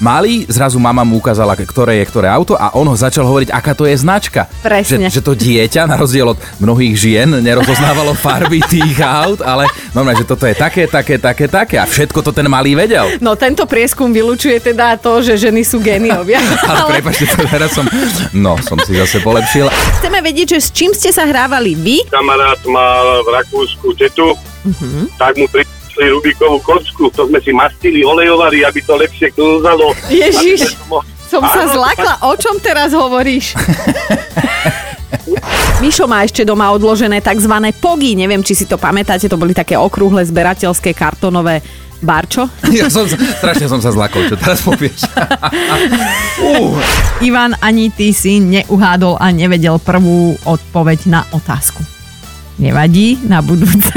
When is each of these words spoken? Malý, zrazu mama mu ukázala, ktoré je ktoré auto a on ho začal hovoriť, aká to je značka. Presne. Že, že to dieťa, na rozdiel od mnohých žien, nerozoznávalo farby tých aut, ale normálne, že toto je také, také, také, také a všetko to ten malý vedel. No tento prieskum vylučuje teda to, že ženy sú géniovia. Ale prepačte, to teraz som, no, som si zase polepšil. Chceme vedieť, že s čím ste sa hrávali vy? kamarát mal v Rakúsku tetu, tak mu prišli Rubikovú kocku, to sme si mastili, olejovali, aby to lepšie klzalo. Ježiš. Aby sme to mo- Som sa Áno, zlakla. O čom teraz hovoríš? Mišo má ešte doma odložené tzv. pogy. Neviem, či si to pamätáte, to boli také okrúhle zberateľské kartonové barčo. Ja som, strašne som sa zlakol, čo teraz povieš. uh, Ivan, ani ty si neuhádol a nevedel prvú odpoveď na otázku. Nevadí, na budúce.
Malý, 0.00 0.48
zrazu 0.48 0.80
mama 0.80 1.04
mu 1.04 1.20
ukázala, 1.20 1.52
ktoré 1.52 2.00
je 2.00 2.08
ktoré 2.08 2.32
auto 2.32 2.56
a 2.56 2.72
on 2.72 2.88
ho 2.88 2.96
začal 2.96 3.28
hovoriť, 3.28 3.52
aká 3.52 3.76
to 3.76 3.84
je 3.84 4.00
značka. 4.00 4.48
Presne. 4.64 5.12
Že, 5.12 5.20
že 5.20 5.20
to 5.20 5.36
dieťa, 5.36 5.84
na 5.84 6.00
rozdiel 6.00 6.32
od 6.32 6.40
mnohých 6.56 6.96
žien, 6.96 7.28
nerozoznávalo 7.28 8.16
farby 8.16 8.64
tých 8.72 8.96
aut, 9.04 9.44
ale 9.44 9.68
normálne, 9.92 10.24
že 10.24 10.24
toto 10.24 10.48
je 10.48 10.56
také, 10.56 10.88
také, 10.88 11.20
také, 11.20 11.52
také 11.52 11.76
a 11.76 11.84
všetko 11.84 12.24
to 12.24 12.32
ten 12.32 12.48
malý 12.48 12.72
vedel. 12.72 13.20
No 13.20 13.36
tento 13.36 13.68
prieskum 13.68 14.08
vylučuje 14.08 14.72
teda 14.72 14.96
to, 14.96 15.20
že 15.20 15.36
ženy 15.36 15.60
sú 15.68 15.84
géniovia. 15.84 16.40
Ale 16.70 16.96
prepačte, 16.96 17.28
to 17.36 17.44
teraz 17.44 17.76
som, 17.76 17.84
no, 18.32 18.56
som 18.64 18.80
si 18.80 18.96
zase 18.96 19.20
polepšil. 19.20 19.68
Chceme 20.00 20.24
vedieť, 20.24 20.56
že 20.56 20.58
s 20.64 20.68
čím 20.72 20.96
ste 20.96 21.12
sa 21.12 21.28
hrávali 21.28 21.76
vy? 21.76 22.08
kamarát 22.08 22.60
mal 22.64 23.20
v 23.20 23.28
Rakúsku 23.36 23.92
tetu, 24.00 24.32
tak 25.20 25.36
mu 25.36 25.44
prišli 25.44 25.79
Rubikovú 26.08 26.56
kocku, 26.64 27.12
to 27.12 27.28
sme 27.28 27.36
si 27.44 27.52
mastili, 27.52 28.00
olejovali, 28.00 28.64
aby 28.64 28.80
to 28.80 28.96
lepšie 28.96 29.28
klzalo. 29.34 29.92
Ježiš. 30.08 30.64
Aby 30.64 30.72
sme 30.72 30.80
to 30.80 30.88
mo- 30.88 31.04
Som 31.30 31.42
sa 31.46 31.62
Áno, 31.62 31.72
zlakla. 31.76 32.14
O 32.26 32.34
čom 32.34 32.58
teraz 32.58 32.90
hovoríš? 32.90 33.54
Mišo 35.80 36.04
má 36.04 36.22
ešte 36.22 36.44
doma 36.44 36.68
odložené 36.74 37.24
tzv. 37.24 37.52
pogy. 37.80 38.12
Neviem, 38.12 38.44
či 38.44 38.52
si 38.52 38.64
to 38.68 38.76
pamätáte, 38.76 39.30
to 39.30 39.40
boli 39.40 39.56
také 39.56 39.78
okrúhle 39.78 40.20
zberateľské 40.26 40.92
kartonové 40.92 41.64
barčo. 42.00 42.48
Ja 42.74 42.92
som, 42.92 43.08
strašne 43.08 43.68
som 43.68 43.80
sa 43.80 43.92
zlakol, 43.92 44.28
čo 44.28 44.36
teraz 44.36 44.60
povieš. 44.64 45.06
uh, 46.44 46.76
Ivan, 47.20 47.56
ani 47.60 47.92
ty 47.92 48.12
si 48.12 48.40
neuhádol 48.40 49.16
a 49.16 49.32
nevedel 49.32 49.80
prvú 49.80 50.36
odpoveď 50.44 50.98
na 51.08 51.24
otázku. 51.32 51.80
Nevadí, 52.60 53.16
na 53.24 53.40
budúce. 53.40 53.96